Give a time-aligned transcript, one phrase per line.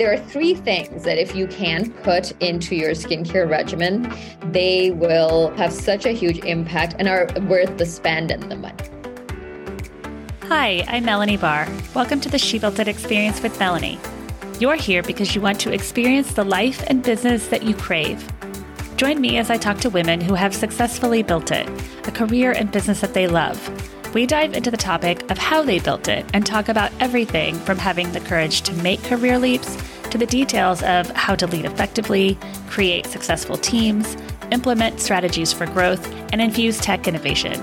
[0.00, 4.10] There are three things that if you can put into your skincare regimen,
[4.50, 8.82] they will have such a huge impact and are worth the spend and the money.
[10.44, 11.68] Hi, I'm Melanie Barr.
[11.94, 14.00] Welcome to the She Built It Experience with Melanie.
[14.58, 18.26] You're here because you want to experience the life and business that you crave.
[18.96, 21.68] Join me as I talk to women who have successfully built it,
[22.08, 23.60] a career and business that they love.
[24.14, 27.78] We dive into the topic of how they built it and talk about everything from
[27.78, 29.76] having the courage to make career leaps
[30.10, 32.38] to the details of how to lead effectively,
[32.68, 34.16] create successful teams,
[34.50, 37.62] implement strategies for growth, and infuse tech innovation.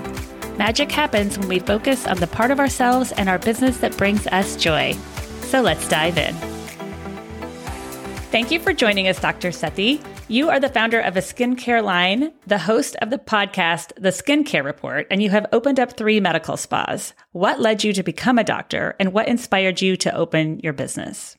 [0.58, 4.26] Magic happens when we focus on the part of ourselves and our business that brings
[4.26, 4.92] us joy.
[5.42, 6.34] So let's dive in.
[8.30, 9.48] Thank you for joining us, Dr.
[9.48, 10.04] Sethi.
[10.30, 14.62] You are the founder of a skincare line, the host of the podcast, The Skincare
[14.62, 17.14] Report, and you have opened up three medical spas.
[17.32, 21.37] What led you to become a doctor and what inspired you to open your business?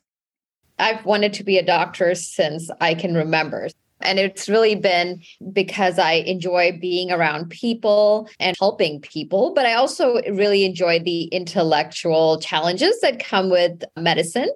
[0.80, 3.68] I've wanted to be a doctor since I can remember.
[4.02, 9.74] And it's really been because I enjoy being around people and helping people, but I
[9.74, 14.50] also really enjoy the intellectual challenges that come with medicine.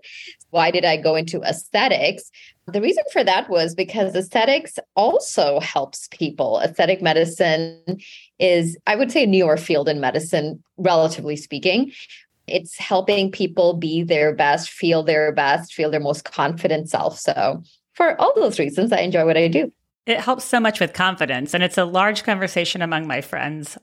[0.50, 2.30] Why did I go into aesthetics?
[2.66, 6.60] The reason for that was because aesthetics also helps people.
[6.60, 7.98] Aesthetic medicine
[8.38, 11.92] is, I would say, a newer field in medicine, relatively speaking.
[12.46, 17.18] It's helping people be their best, feel their best, feel their most confident self.
[17.18, 17.62] So
[17.94, 19.72] for all those reasons, I enjoy what I do.
[20.06, 23.78] It helps so much with confidence, and it's a large conversation among my friends.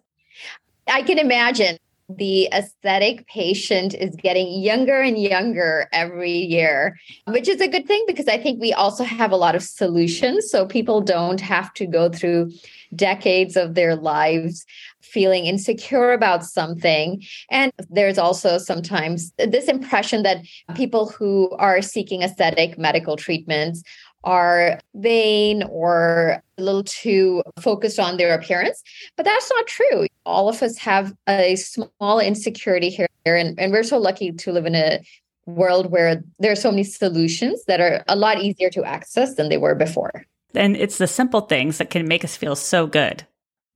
[0.88, 1.78] I can imagine
[2.18, 8.04] the aesthetic patient is getting younger and younger every year, which is a good thing
[8.08, 10.50] because I think we also have a lot of solutions.
[10.50, 12.52] So people don't have to go through
[12.96, 14.66] decades of their lives
[15.02, 17.24] feeling insecure about something.
[17.50, 20.44] And there's also sometimes this impression that
[20.76, 23.84] people who are seeking aesthetic medical treatments
[24.24, 28.82] are vain or a little too focused on their appearance.
[29.18, 30.06] But that's not true.
[30.26, 33.08] All of us have a small insecurity here.
[33.26, 35.00] And, and we're so lucky to live in a
[35.46, 39.50] world where there are so many solutions that are a lot easier to access than
[39.50, 40.26] they were before.
[40.54, 43.26] And it's the simple things that can make us feel so good.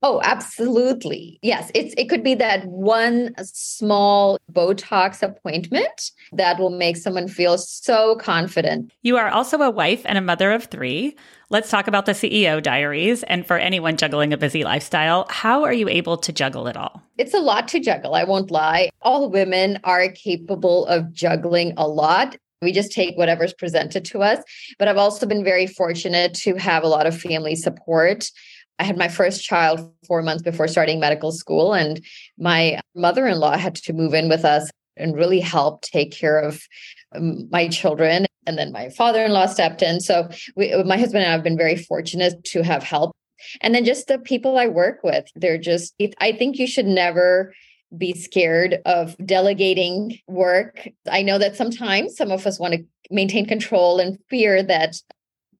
[0.08, 1.40] Oh, absolutely.
[1.42, 7.58] Yes, it's it could be that one small Botox appointment that will make someone feel
[7.58, 8.92] so confident.
[9.02, 11.16] You are also a wife and a mother of 3.
[11.50, 15.72] Let's talk about the CEO diaries and for anyone juggling a busy lifestyle, how are
[15.72, 17.02] you able to juggle it all?
[17.18, 18.90] It's a lot to juggle, I won't lie.
[19.02, 22.36] All women are capable of juggling a lot.
[22.62, 24.42] We just take whatever's presented to us.
[24.78, 28.30] But I've also been very fortunate to have a lot of family support
[28.78, 32.04] I had my first child four months before starting medical school, and
[32.38, 36.38] my mother in law had to move in with us and really help take care
[36.38, 36.62] of
[37.14, 38.26] um, my children.
[38.46, 40.00] And then my father in law stepped in.
[40.00, 43.12] So, we, my husband and I have been very fortunate to have help.
[43.60, 47.52] And then just the people I work with, they're just, I think you should never
[47.96, 50.88] be scared of delegating work.
[51.10, 54.96] I know that sometimes some of us want to maintain control and fear that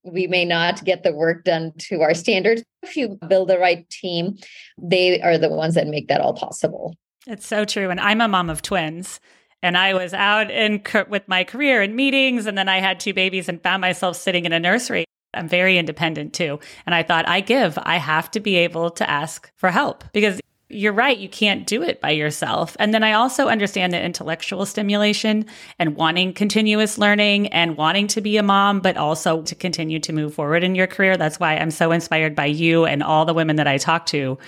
[0.06, 2.62] we may not get the work done to our standards.
[2.82, 4.36] If you build the right team,
[4.80, 6.94] they are the ones that make that all possible.
[7.26, 7.90] It's so true.
[7.90, 9.20] And I'm a mom of twins.
[9.62, 13.14] And I was out in with my career in meetings, and then I had two
[13.14, 15.06] babies and found myself sitting in a nursery.
[15.34, 16.60] I'm very independent too.
[16.84, 20.40] And I thought, I give, I have to be able to ask for help because
[20.68, 21.16] you're right.
[21.16, 22.76] You can't do it by yourself.
[22.80, 25.46] And then I also understand the intellectual stimulation
[25.78, 30.12] and wanting continuous learning and wanting to be a mom, but also to continue to
[30.12, 31.16] move forward in your career.
[31.16, 34.38] That's why I'm so inspired by you and all the women that I talk to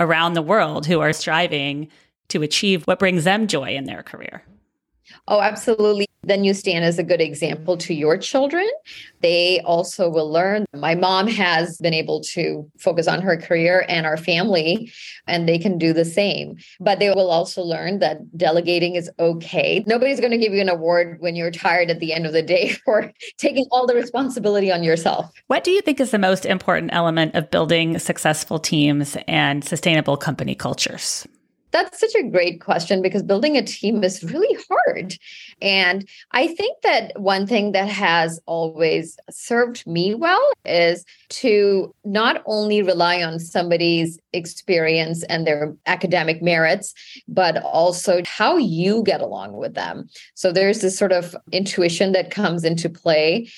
[0.00, 1.88] around the world who are striving
[2.28, 4.42] to achieve what brings them joy in their career.
[5.26, 6.08] Oh, absolutely.
[6.24, 8.68] Then you stand as a good example to your children.
[9.20, 10.66] They also will learn.
[10.74, 14.92] My mom has been able to focus on her career and our family,
[15.26, 16.56] and they can do the same.
[16.80, 19.84] But they will also learn that delegating is okay.
[19.86, 22.42] Nobody's going to give you an award when you're tired at the end of the
[22.42, 25.32] day for taking all the responsibility on yourself.
[25.46, 30.16] What do you think is the most important element of building successful teams and sustainable
[30.16, 31.26] company cultures?
[31.70, 35.16] That's such a great question because building a team is really hard.
[35.60, 42.42] And I think that one thing that has always served me well is to not
[42.46, 46.94] only rely on somebody's experience and their academic merits,
[47.28, 50.08] but also how you get along with them.
[50.34, 53.50] So there's this sort of intuition that comes into play.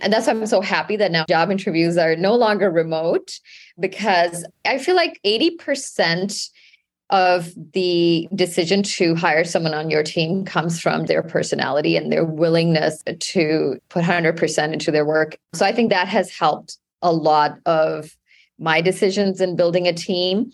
[0.00, 3.40] And that's why I'm so happy that now job interviews are no longer remote
[3.80, 6.50] because I feel like 80%
[7.10, 12.24] of the decision to hire someone on your team comes from their personality and their
[12.24, 15.36] willingness to put 100% into their work.
[15.54, 18.16] So I think that has helped a lot of
[18.58, 20.50] my decisions in building a team.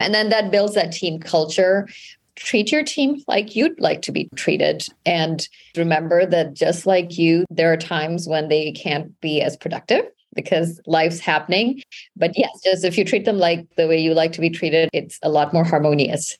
[0.00, 1.88] And then that builds that team culture.
[2.36, 4.86] Treat your team like you'd like to be treated.
[5.04, 5.46] And
[5.76, 10.80] remember that just like you, there are times when they can't be as productive because
[10.86, 11.82] life's happening.
[12.16, 14.88] But yes, just if you treat them like the way you like to be treated,
[14.92, 16.36] it's a lot more harmonious.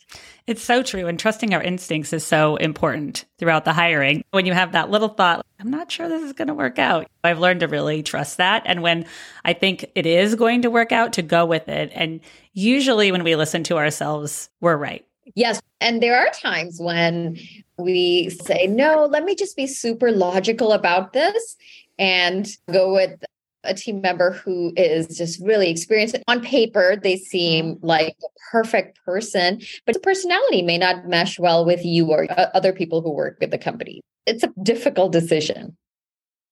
[0.46, 1.06] It's so true.
[1.06, 4.24] And trusting our instincts is so important throughout the hiring.
[4.32, 7.06] When you have that little thought, I'm not sure this is going to work out,
[7.22, 8.62] I've learned to really trust that.
[8.66, 9.06] And when
[9.44, 11.92] I think it is going to work out, to go with it.
[11.94, 12.20] And
[12.54, 15.06] usually when we listen to ourselves, we're right.
[15.36, 15.62] Yes.
[15.80, 17.38] And there are times when
[17.78, 21.56] we say, no, let me just be super logical about this
[21.98, 23.22] and go with
[23.64, 26.16] a team member who is just really experienced.
[26.28, 27.86] On paper, they seem mm-hmm.
[27.86, 32.72] like a perfect person, but the personality may not mesh well with you or other
[32.72, 34.00] people who work with the company.
[34.26, 35.76] It's a difficult decision.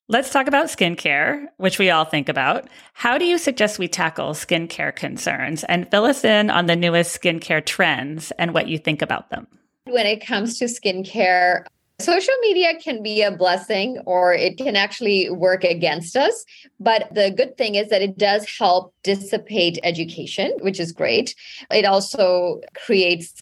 [0.08, 2.68] Let's talk about skincare, which we all think about.
[2.94, 7.20] How do you suggest we tackle skincare concerns and fill us in on the newest
[7.20, 9.46] skincare trends and what you think about them?
[9.84, 11.64] When it comes to skincare,
[12.00, 16.44] Social media can be a blessing or it can actually work against us.
[16.78, 21.34] But the good thing is that it does help dissipate education, which is great.
[21.70, 23.34] It also creates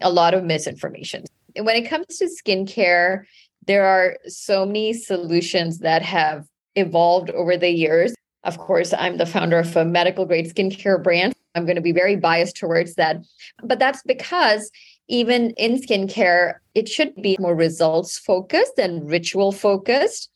[0.00, 1.24] a lot of misinformation.
[1.58, 3.24] When it comes to skincare,
[3.66, 8.14] there are so many solutions that have evolved over the years.
[8.44, 11.34] Of course, I'm the founder of a medical grade skincare brand.
[11.54, 13.16] I'm going to be very biased towards that.
[13.62, 14.70] But that's because
[15.08, 20.30] even in skincare, it should be more results focused and ritual focused.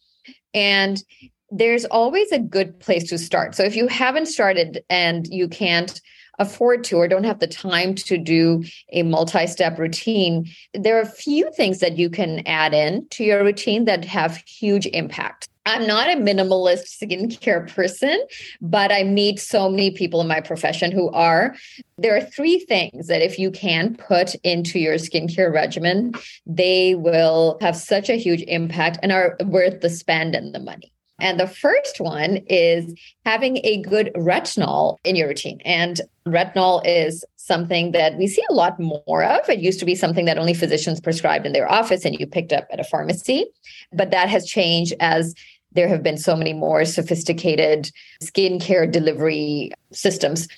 [0.55, 1.02] And
[1.50, 3.55] there's always a good place to start.
[3.55, 6.00] So if you haven't started and you can't
[6.40, 11.06] afford to or don't have the time to do a multi-step routine there are a
[11.06, 15.87] few things that you can add in to your routine that have huge impact I'm
[15.87, 18.20] not a minimalist skincare person,
[18.61, 21.55] but I meet so many people in my profession who are.
[21.96, 26.14] There are three things that if you can put into your skincare regimen,
[26.44, 30.93] they will have such a huge impact and are worth the spend and the money.
[31.20, 32.93] And the first one is
[33.25, 35.61] having a good retinol in your routine.
[35.64, 39.49] And retinol is something that we see a lot more of.
[39.49, 42.52] It used to be something that only physicians prescribed in their office and you picked
[42.52, 43.46] up at a pharmacy.
[43.93, 45.34] But that has changed as
[45.72, 47.90] there have been so many more sophisticated
[48.22, 50.49] skincare delivery systems.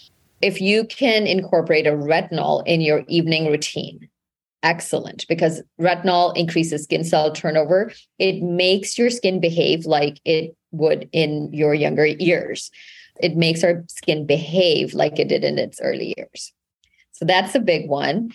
[0.41, 4.09] If you can incorporate a retinol in your evening routine,
[4.63, 7.93] excellent because retinol increases skin cell turnover.
[8.19, 12.71] It makes your skin behave like it would in your younger years.
[13.21, 16.53] It makes our skin behave like it did in its early years.
[17.13, 18.33] So that's a big one.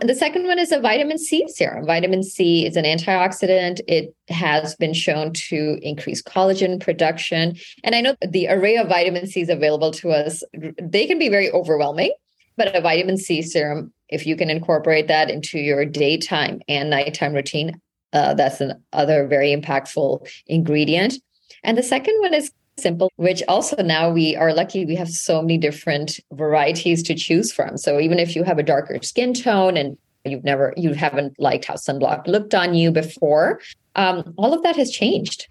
[0.00, 1.86] And the second one is a vitamin C serum.
[1.86, 3.80] Vitamin C is an antioxidant.
[3.86, 7.56] It has been shown to increase collagen production.
[7.84, 10.42] And I know the array of vitamin C's available to us,
[10.82, 12.12] they can be very overwhelming.
[12.56, 17.32] But a vitamin C serum, if you can incorporate that into your daytime and nighttime
[17.32, 17.80] routine,
[18.12, 21.14] uh, that's another very impactful ingredient.
[21.62, 25.40] And the second one is simple, which also now we are lucky we have so
[25.40, 27.76] many different varieties to choose from.
[27.76, 31.66] So even if you have a darker skin tone and you've never, you haven't liked
[31.66, 33.60] how sunblock looked on you before,
[33.94, 35.46] um, all of that has changed.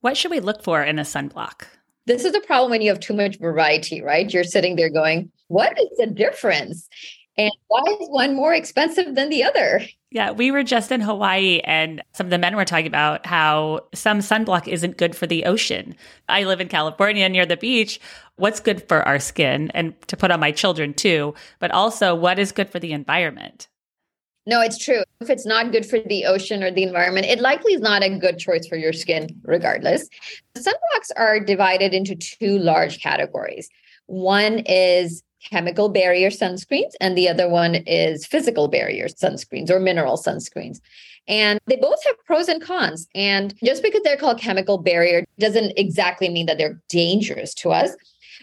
[0.00, 1.62] What should we look for in a sunblock?
[2.06, 4.32] This is the problem when you have too much variety, right?
[4.32, 6.88] You're sitting there going, what is the difference?
[7.38, 9.80] And why is one more expensive than the other?
[10.10, 13.86] Yeah, we were just in Hawaii and some of the men were talking about how
[13.94, 15.96] some sunblock isn't good for the ocean.
[16.28, 17.98] I live in California near the beach.
[18.36, 22.38] What's good for our skin and to put on my children too, but also what
[22.38, 23.68] is good for the environment?
[24.44, 25.02] No, it's true.
[25.20, 28.18] If it's not good for the ocean or the environment, it likely is not a
[28.18, 30.08] good choice for your skin, regardless.
[30.56, 33.70] Sunblocks are divided into two large categories.
[34.06, 40.16] One is chemical barrier sunscreens, and the other one is physical barrier sunscreens or mineral
[40.16, 40.80] sunscreens.
[41.28, 43.06] And they both have pros and cons.
[43.14, 47.92] And just because they're called chemical barrier doesn't exactly mean that they're dangerous to us.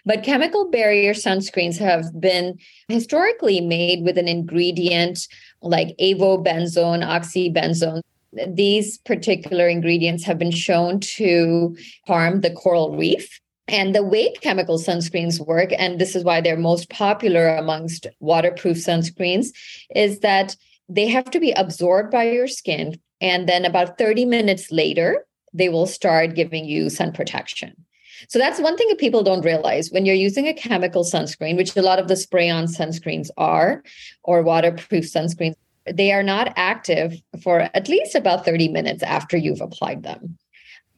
[0.06, 5.28] But chemical barrier sunscreens have been historically made with an ingredient
[5.62, 8.02] like avobenzone, oxybenzone.
[8.48, 11.76] These particular ingredients have been shown to
[12.08, 16.58] harm the coral reef and the way chemical sunscreens work, and this is why they're
[16.58, 19.50] most popular amongst waterproof sunscreens,
[19.96, 20.56] is that
[20.90, 23.00] they have to be absorbed by your skin.
[23.22, 27.86] And then about 30 minutes later, they will start giving you sun protection.
[28.28, 31.76] So that's one thing that people don't realize when you're using a chemical sunscreen, which
[31.76, 33.84] a lot of the spray on sunscreens are,
[34.24, 39.62] or waterproof sunscreens, they are not active for at least about 30 minutes after you've
[39.62, 40.38] applied them.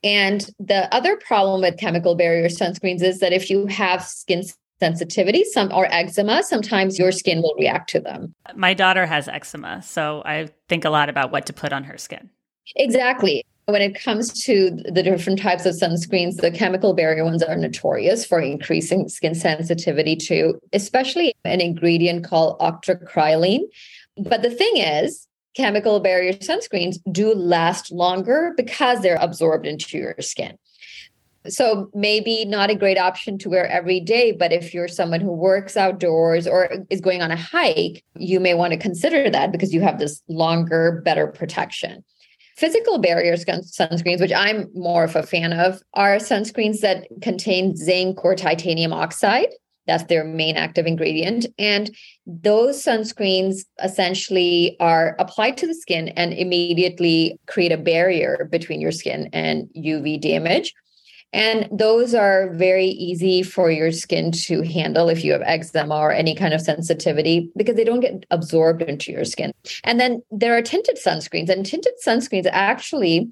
[0.03, 4.43] And the other problem with chemical barrier sunscreens is that if you have skin
[4.81, 8.33] sensitivity some or eczema sometimes your skin will react to them.
[8.55, 11.99] My daughter has eczema so i think a lot about what to put on her
[11.99, 12.31] skin.
[12.75, 13.45] Exactly.
[13.65, 18.25] When it comes to the different types of sunscreens the chemical barrier ones are notorious
[18.25, 23.65] for increasing skin sensitivity to especially an ingredient called octocrylene.
[24.17, 30.15] But the thing is chemical barrier sunscreens do last longer because they're absorbed into your
[30.19, 30.57] skin
[31.47, 35.31] so maybe not a great option to wear every day, but if you're someone who
[35.31, 39.73] works outdoors or is going on a hike, you may want to consider that because
[39.73, 42.03] you have this longer, better protection.
[42.57, 48.23] Physical barrier sunscreens, which I'm more of a fan of, are sunscreens that contain zinc
[48.23, 49.49] or titanium oxide.
[49.91, 51.47] That's their main active ingredient.
[51.59, 51.91] And
[52.25, 58.93] those sunscreens essentially are applied to the skin and immediately create a barrier between your
[58.93, 60.73] skin and UV damage.
[61.33, 66.13] And those are very easy for your skin to handle if you have eczema or
[66.13, 69.51] any kind of sensitivity because they don't get absorbed into your skin.
[69.83, 73.29] And then there are tinted sunscreens, and tinted sunscreens actually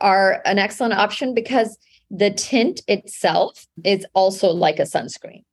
[0.00, 1.78] are an excellent option because
[2.10, 5.44] the tint itself is also like a sunscreen.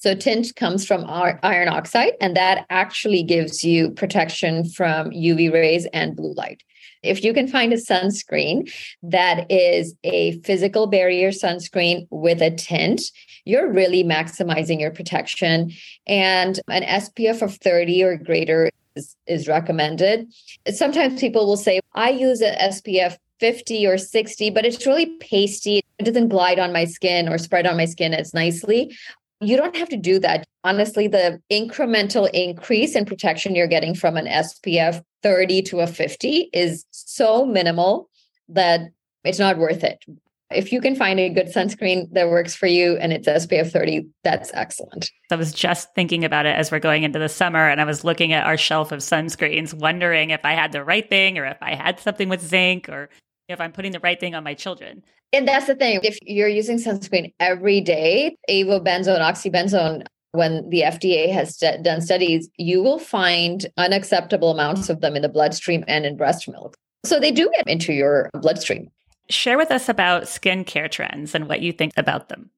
[0.00, 5.86] So, tint comes from iron oxide, and that actually gives you protection from UV rays
[5.92, 6.62] and blue light.
[7.02, 13.02] If you can find a sunscreen that is a physical barrier sunscreen with a tint,
[13.44, 15.72] you're really maximizing your protection.
[16.06, 20.32] And an SPF of 30 or greater is, is recommended.
[20.72, 25.80] Sometimes people will say, I use an SPF 50 or 60, but it's really pasty.
[25.98, 28.96] It doesn't glide on my skin or spread on my skin as nicely.
[29.40, 30.44] You don't have to do that.
[30.64, 36.50] Honestly, the incremental increase in protection you're getting from an SPF 30 to a 50
[36.52, 38.08] is so minimal
[38.48, 38.80] that
[39.24, 40.04] it's not worth it.
[40.50, 44.06] If you can find a good sunscreen that works for you and it's SPF 30,
[44.24, 45.10] that's excellent.
[45.30, 48.02] I was just thinking about it as we're going into the summer and I was
[48.02, 51.58] looking at our shelf of sunscreens, wondering if I had the right thing or if
[51.60, 53.10] I had something with zinc or
[53.48, 55.02] if I'm putting the right thing on my children.
[55.32, 56.00] And that's the thing.
[56.02, 62.48] If you're using sunscreen every day, avobenzone, oxybenzone when the FDA has st- done studies,
[62.58, 66.76] you will find unacceptable amounts of them in the bloodstream and in breast milk.
[67.04, 68.90] So they do get into your bloodstream.
[69.30, 72.50] Share with us about skincare trends and what you think about them.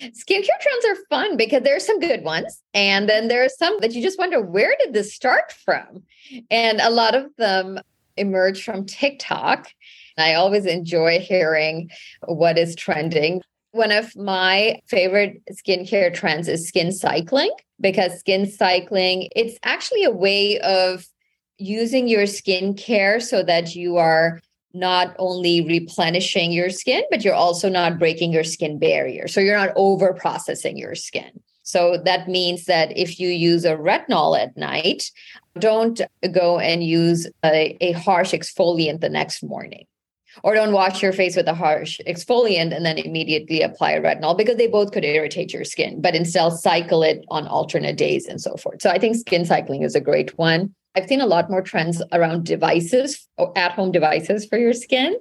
[0.00, 2.62] Skincare trends are fun because there are some good ones.
[2.72, 6.02] And then there are some that you just wonder, where did this start from?
[6.50, 7.78] And a lot of them
[8.16, 9.68] emerge from TikTok.
[10.16, 11.90] I always enjoy hearing
[12.24, 13.42] what is trending.
[13.72, 20.10] One of my favorite skincare trends is skin cycling because skin cycling, it's actually a
[20.10, 21.06] way of
[21.58, 24.40] using your skincare so that you are
[24.72, 29.28] not only replenishing your skin, but you're also not breaking your skin barrier.
[29.28, 31.40] So you're not over processing your skin.
[31.62, 35.10] So that means that if you use a retinol at night,
[35.58, 39.86] don't go and use a, a harsh exfoliant the next morning
[40.42, 44.56] or don't wash your face with a harsh exfoliant and then immediately apply retinol because
[44.56, 48.56] they both could irritate your skin, but instead cycle it on alternate days and so
[48.56, 48.82] forth.
[48.82, 50.74] So I think skin cycling is a great one.
[50.94, 55.14] I've seen a lot more trends around devices oh, at home devices for your skin.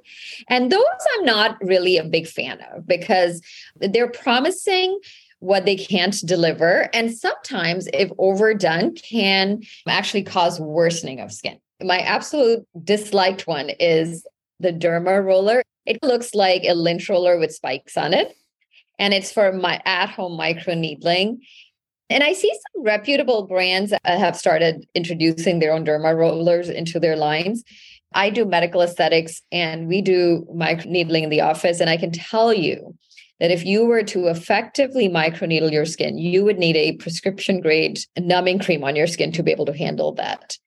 [0.49, 0.81] And those
[1.17, 3.41] I'm not really a big fan of because
[3.75, 4.99] they're promising
[5.39, 6.89] what they can't deliver.
[6.93, 11.59] And sometimes, if overdone, can actually cause worsening of skin.
[11.81, 14.25] My absolute disliked one is
[14.59, 15.63] the derma roller.
[15.85, 18.35] It looks like a lint roller with spikes on it.
[18.97, 21.41] And it's for my at home micro needling.
[22.09, 27.15] And I see some reputable brands have started introducing their own derma rollers into their
[27.15, 27.63] lines.
[28.13, 31.79] I do medical aesthetics and we do micro needling in the office.
[31.79, 32.95] And I can tell you
[33.39, 37.99] that if you were to effectively microneedle your skin, you would need a prescription grade
[38.17, 40.57] numbing cream on your skin to be able to handle that.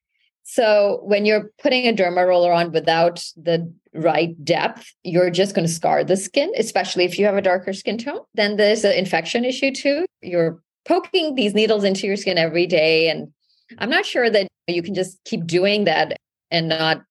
[0.51, 5.67] So when you're putting a derma roller on without the right depth, you're just going
[5.67, 8.21] to scar the skin, especially if you have a darker skin tone.
[8.33, 10.07] Then there's an infection issue too.
[10.23, 13.11] You're poking these needles into your skin every day.
[13.11, 13.31] And
[13.77, 16.17] I'm not sure that you can just keep doing that
[16.51, 17.03] and not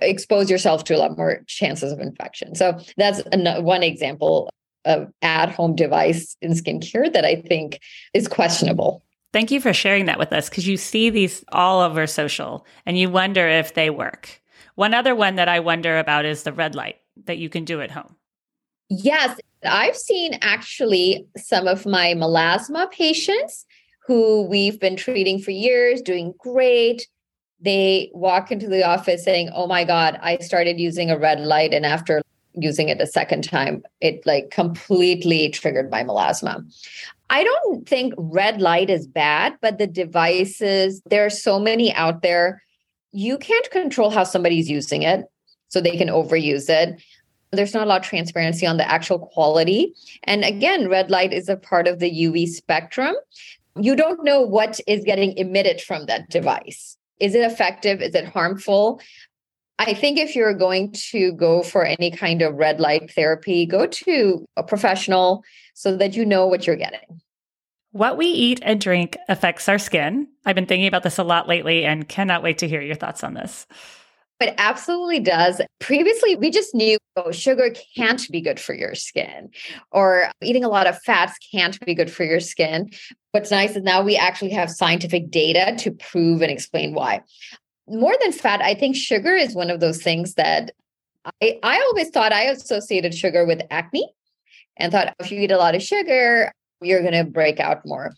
[0.00, 2.54] expose yourself to a lot more chances of infection.
[2.54, 4.50] So that's one example
[4.84, 7.80] of at home device in skincare that I think
[8.12, 9.02] is questionable.
[9.36, 12.98] Thank you for sharing that with us because you see these all over social and
[12.98, 14.40] you wonder if they work.
[14.76, 17.82] One other one that I wonder about is the red light that you can do
[17.82, 18.16] at home.
[18.88, 23.66] Yes, I've seen actually some of my melasma patients
[24.06, 27.06] who we've been treating for years, doing great.
[27.60, 31.74] They walk into the office saying, Oh my God, I started using a red light.
[31.74, 32.22] And after
[32.54, 36.64] using it a second time, it like completely triggered my melasma.
[37.28, 42.22] I don't think red light is bad, but the devices, there are so many out
[42.22, 42.62] there.
[43.12, 45.24] You can't control how somebody's using it,
[45.68, 47.02] so they can overuse it.
[47.52, 49.94] There's not a lot of transparency on the actual quality.
[50.24, 53.14] And again, red light is a part of the UV spectrum.
[53.78, 56.96] You don't know what is getting emitted from that device.
[57.18, 58.02] Is it effective?
[58.02, 59.00] Is it harmful?
[59.78, 63.86] I think if you're going to go for any kind of red light therapy, go
[63.86, 65.44] to a professional
[65.76, 67.20] so that you know what you're getting.
[67.92, 70.28] What we eat and drink affects our skin.
[70.44, 73.22] I've been thinking about this a lot lately and cannot wait to hear your thoughts
[73.22, 73.66] on this.
[74.40, 75.60] It absolutely does.
[75.78, 79.48] Previously, we just knew oh, sugar can't be good for your skin,
[79.92, 82.90] or eating a lot of fats can't be good for your skin.
[83.30, 87.22] What's nice is now we actually have scientific data to prove and explain why
[87.88, 90.72] more than fat, I think sugar is one of those things that
[91.42, 94.12] I, I always thought I associated sugar with acne
[94.76, 98.12] and thought if you eat a lot of sugar, you're going to break out more.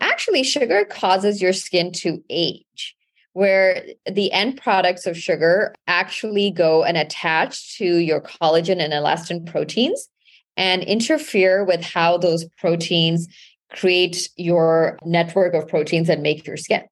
[0.00, 2.96] Actually, sugar causes your skin to age,
[3.32, 9.44] where the end products of sugar actually go and attach to your collagen and elastin
[9.46, 10.08] proteins
[10.56, 13.28] and interfere with how those proteins
[13.72, 16.82] create your network of proteins and make your skin.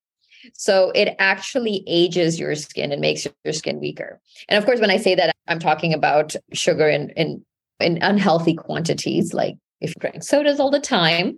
[0.55, 4.21] So it actually ages your skin and makes your skin weaker.
[4.49, 7.45] And of course, when I say that, I'm talking about sugar in, in,
[7.81, 11.37] in unhealthy quantities, like if you drink sodas all the time.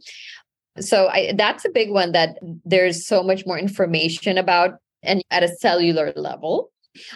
[0.78, 5.42] So I, that's a big one that there's so much more information about and at
[5.42, 6.70] a cellular level.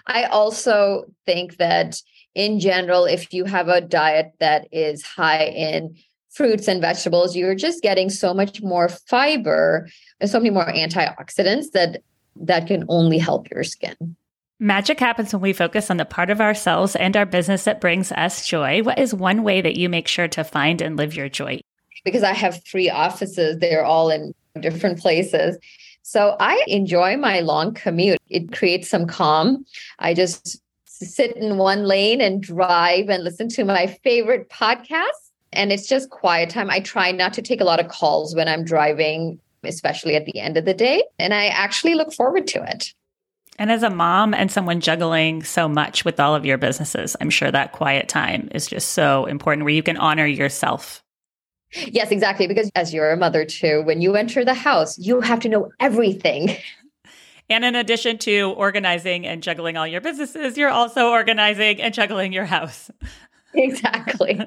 [0.07, 2.00] I also think that
[2.35, 5.97] in general, if you have a diet that is high in
[6.31, 9.88] fruits and vegetables, you're just getting so much more fiber
[10.21, 12.02] and so many more antioxidants that
[12.37, 14.16] that can only help your skin.
[14.61, 18.12] Magic happens when we focus on the part of ourselves and our business that brings
[18.12, 18.82] us joy.
[18.82, 21.60] What is one way that you make sure to find and live your joy?
[22.04, 25.58] Because I have three offices, they're all in different places.
[26.02, 28.21] So I enjoy my long commute.
[28.28, 29.64] It creates some calm.
[29.99, 35.08] I just sit in one lane and drive and listen to my favorite podcast
[35.52, 36.71] and it's just quiet time.
[36.71, 40.38] I try not to take a lot of calls when I'm driving, especially at the
[40.38, 41.02] end of the day.
[41.19, 42.93] And I actually look forward to it.
[43.58, 47.30] And as a mom and someone juggling so much with all of your businesses, I'm
[47.30, 51.02] sure that quiet time is just so important where you can honor yourself.
[51.73, 52.47] Yes, exactly.
[52.47, 55.71] Because as you're a mother too, when you enter the house, you have to know
[55.80, 56.56] everything.
[57.50, 62.32] And in addition to organizing and juggling all your businesses, you're also organizing and juggling
[62.32, 62.90] your house.
[63.56, 64.40] Exactly.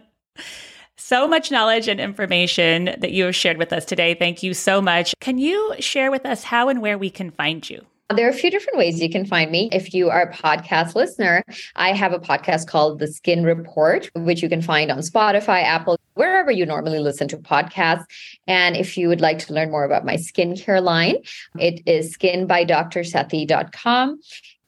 [0.98, 4.16] So much knowledge and information that you have shared with us today.
[4.16, 5.14] Thank you so much.
[5.22, 7.86] Can you share with us how and where we can find you?
[8.16, 9.68] There are a few different ways you can find me.
[9.74, 11.44] If you are a podcast listener,
[11.76, 16.00] I have a podcast called The Skin Report, which you can find on Spotify, Apple,
[16.14, 18.06] wherever you normally listen to podcasts.
[18.48, 21.18] And if you would like to learn more about my skincare line,
[21.60, 24.20] it is skinbydrsethi.com.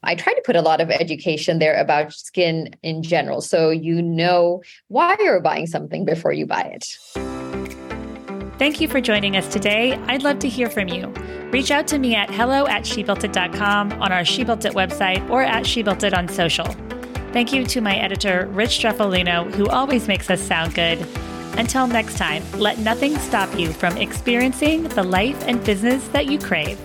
[0.02, 3.40] I try to put a lot of education there about skin in general.
[3.40, 7.39] So you know why you're buying something before you buy it.
[8.60, 9.94] Thank you for joining us today.
[10.06, 11.06] I'd love to hear from you.
[11.50, 15.42] Reach out to me at hello at shebuiltit.com on our She Built It website or
[15.42, 16.66] at She Built It on social.
[17.32, 20.98] Thank you to my editor, Rich Streffolino, who always makes us sound good.
[21.56, 26.38] Until next time, let nothing stop you from experiencing the life and business that you
[26.38, 26.78] crave.